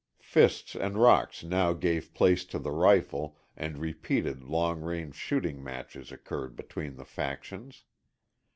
Fists 0.23 0.75
and 0.75 0.97
rocks 0.97 1.43
now 1.43 1.73
gave 1.73 2.11
place 2.15 2.43
to 2.45 2.57
the 2.57 2.71
rifle 2.71 3.37
and 3.55 3.77
repeated 3.77 4.41
long 4.41 4.81
range 4.81 5.13
shooting 5.13 5.63
matches 5.63 6.11
occurred 6.11 6.55
between 6.55 6.95
the 6.95 7.05
factions. 7.05 7.83